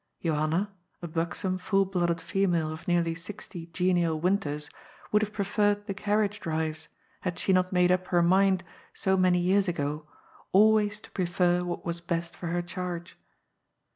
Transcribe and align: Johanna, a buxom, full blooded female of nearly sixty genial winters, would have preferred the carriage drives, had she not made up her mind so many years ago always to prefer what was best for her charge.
Johanna, 0.23 0.73
a 1.03 1.07
buxom, 1.07 1.59
full 1.59 1.85
blooded 1.85 2.19
female 2.19 2.71
of 2.73 2.87
nearly 2.87 3.13
sixty 3.13 3.67
genial 3.67 4.19
winters, 4.19 4.67
would 5.11 5.21
have 5.21 5.31
preferred 5.31 5.85
the 5.85 5.93
carriage 5.93 6.39
drives, 6.39 6.87
had 7.19 7.37
she 7.37 7.53
not 7.53 7.71
made 7.71 7.91
up 7.91 8.07
her 8.07 8.23
mind 8.23 8.63
so 8.95 9.15
many 9.15 9.37
years 9.37 9.67
ago 9.67 10.07
always 10.53 10.99
to 11.01 11.11
prefer 11.11 11.63
what 11.63 11.85
was 11.85 12.01
best 12.01 12.35
for 12.35 12.47
her 12.47 12.63
charge. 12.63 13.15